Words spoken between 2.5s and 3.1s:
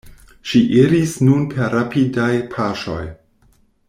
paŝoj.